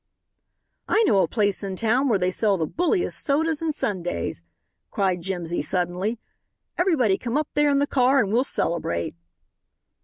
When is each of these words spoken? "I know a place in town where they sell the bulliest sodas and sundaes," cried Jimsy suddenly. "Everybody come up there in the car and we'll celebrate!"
"I 0.87 1.03
know 1.03 1.21
a 1.21 1.27
place 1.27 1.61
in 1.63 1.75
town 1.75 2.09
where 2.09 2.17
they 2.17 2.31
sell 2.31 2.57
the 2.57 2.65
bulliest 2.65 3.19
sodas 3.19 3.61
and 3.61 3.71
sundaes," 3.71 4.41
cried 4.89 5.21
Jimsy 5.21 5.61
suddenly. 5.61 6.17
"Everybody 6.75 7.19
come 7.19 7.37
up 7.37 7.49
there 7.53 7.69
in 7.69 7.77
the 7.77 7.85
car 7.85 8.17
and 8.17 8.33
we'll 8.33 8.43
celebrate!" 8.43 9.13